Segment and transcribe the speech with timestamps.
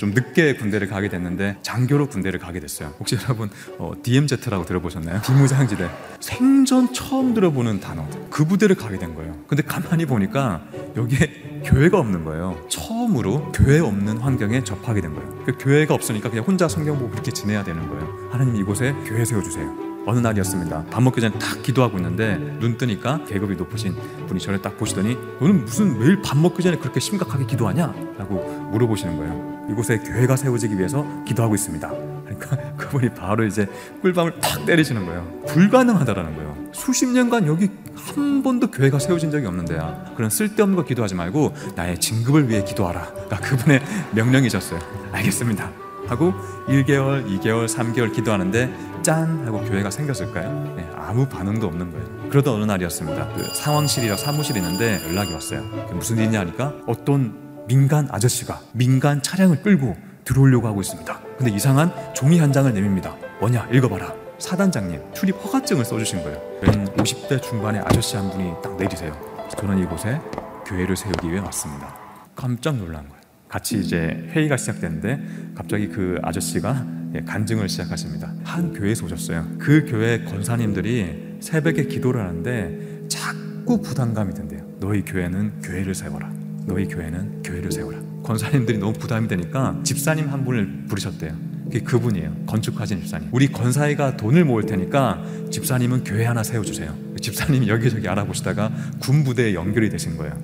[0.00, 2.94] 좀 늦게 군대를 가게 됐는데 장교로 군대를 가게 됐어요.
[3.00, 5.22] 혹시 여러분 어, DMZ라고 들어보셨나요?
[5.22, 8.08] 비무장지대 생전 처음 들어보는 단어.
[8.30, 9.36] 그 부대를 가게 된 거예요.
[9.48, 10.62] 근데 가만히 보니까
[10.96, 12.64] 여기에 교회가 없는 거예요.
[12.68, 15.44] 처음으로 교회 없는 환경에 접하게 된 거예요.
[15.44, 18.28] 그 교회가 없으니까 그냥 혼자 성경 보고 그렇게 지내야 되는 거예요.
[18.30, 20.04] 하나님 이곳에 교회 세워주세요.
[20.06, 20.84] 어느 날이었습니다.
[20.92, 23.96] 밥 먹기 전에 딱 기도하고 있는데 눈 뜨니까 계급이 높으신
[24.28, 27.92] 분이 저를 딱 보시더니 너는 무슨 매일 밥 먹기 전에 그렇게 심각하게 기도하냐?
[28.16, 29.57] 라고 물어보시는 거예요.
[29.68, 31.88] 이곳에 교회가 세워지기 위해서 기도하고 있습니다.
[32.24, 33.66] 그러니까 그분이 바로 이제
[34.02, 35.42] 꿀밤을 탁 때리시는 거예요.
[35.46, 36.56] 불가능하다라는 거예요.
[36.72, 40.12] 수십 년간 여기 한 번도 교회가 세워진 적이 없는데야.
[40.16, 43.06] 그런 쓸데없는 거 기도하지 말고 나의 진급을 위해 기도하라.
[43.12, 43.80] 그러니까 그분의
[44.12, 44.80] 명령이셨어요.
[45.12, 45.70] 알겠습니다.
[46.06, 46.32] 하고
[46.68, 50.74] 1개월, 2개월, 3개월 기도하는데 짠 하고 교회가 생겼을까요?
[50.76, 52.28] 네, 아무 반응도 없는 거예요.
[52.30, 53.28] 그러던 어느 날이었습니다.
[53.34, 55.62] 그 상황실이라 사무실이 있는데 연락이 왔어요.
[55.92, 61.20] 무슨 일이냐 하니까 어떤 민간 아저씨가 민간 차량을 끌고 들어오려고 하고 있습니다.
[61.36, 63.14] 근데 이상한 종이 한 장을 내밉니다.
[63.40, 64.14] 뭐냐 읽어봐라.
[64.38, 66.40] 사단장님 출입 허가증을 써주신 거예요.
[66.62, 69.12] 웬 50대 중반의 아저씨 한 분이 딱 내리세요.
[69.58, 70.18] 저는 이곳에
[70.66, 71.94] 교회를 세우기 위해 왔습니다.
[72.34, 73.18] 깜짝 놀란 거예요.
[73.48, 78.32] 같이 이제 회의가 시작됐는데 갑자기 그 아저씨가 예, 간증을 시작하십니다.
[78.44, 79.46] 한 교회에서 오셨어요.
[79.58, 84.62] 그 교회 권사님들이 새벽에 기도를 하는데 자꾸 부담감이 든대요.
[84.80, 86.37] 너희 교회는 교회를 세워라.
[86.68, 87.98] 너희 교회는 교회를 세워라.
[88.22, 91.48] 권사님들이 너무 부담이 되니까 집사님 한 분을 부르셨대요.
[91.64, 92.44] 그게 그분이에요.
[92.46, 93.28] 건축하신 집사님.
[93.32, 96.94] 우리 권사회가 돈을 모을 테니까 집사님은 교회 하나 세워주세요.
[97.20, 100.34] 집사님이 여기저기 알아보시다가 군부대에 연결이 되신 거예요.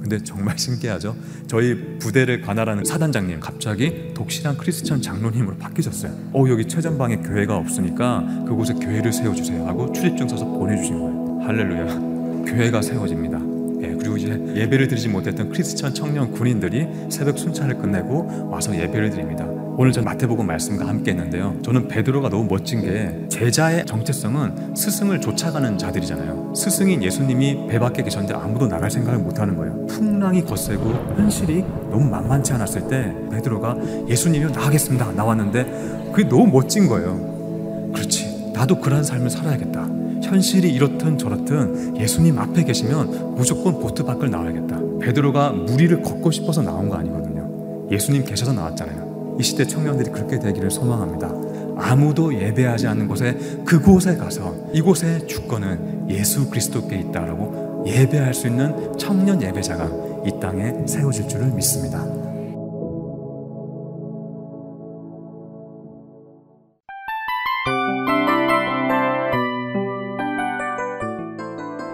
[0.00, 1.16] 근데 정말 신기하죠?
[1.46, 6.12] 저희 부대를 관할하는 사단장님 갑자기 독실한 크리스천 장로님으로 바뀌셨어요.
[6.34, 11.40] 어 여기 최전방에 교회가 없으니까 그곳에 교회를 세워주세요 하고 출입증 써서 보내주신 거예요.
[11.46, 12.44] 할렐루야.
[12.44, 13.53] 교회가 세워집니다.
[13.84, 19.46] 예, 그리고 이제 예배를 드리지 못했던 크리스천 청년 군인들이 새벽 순찰을 끝내고 와서 예배를 드립니다.
[19.76, 21.56] 오늘 전 마태복음 말씀과 함께 했는데요.
[21.62, 26.52] 저는 베드로가 너무 멋진 게 제자의 정체성은 스승을 쫓아가는 자들이잖아요.
[26.54, 29.86] 스승인 예수님이 배 밖에 계셨는데 아무도 나갈 생각을 못 하는 거예요.
[29.86, 33.76] 풍랑이 거세고 현실이 너무 만만치 않았을 때 베드로가
[34.08, 35.12] 예수님이 나가겠습니다.
[35.12, 37.90] 나왔는데 그게 너무 멋진 거예요.
[37.92, 38.52] 그렇지.
[38.54, 40.03] 나도 그런 삶을 살아야겠다.
[40.34, 44.80] 현실이 이렇든 저렇든 예수님 앞에 계시면 무조건 보트 밖을 나와야겠다.
[45.00, 47.88] 베드로가 무리를 걷고 싶어서 나온 거 아니거든요.
[47.92, 49.36] 예수님 계셔서 나왔잖아요.
[49.38, 51.32] 이 시대 청년들이 그렇게 되기를 소망합니다.
[51.76, 59.40] 아무도 예배하지 않는 곳에 그곳에 가서 이곳의 주권은 예수 그리스도께 있다라고 예배할 수 있는 청년
[59.40, 59.88] 예배자가
[60.26, 62.23] 이 땅에 세워질 줄을 믿습니다.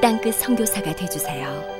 [0.00, 1.77] 땅끝 성교사가 되주세요